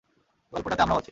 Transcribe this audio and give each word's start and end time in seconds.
গল্পটাতে 0.53 0.81
আমরাও 0.81 0.97
আছি। 0.97 0.99